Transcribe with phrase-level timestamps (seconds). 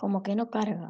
[0.00, 0.88] Como que no carga.